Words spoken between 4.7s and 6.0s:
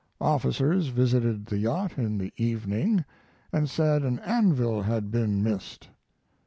had been missed.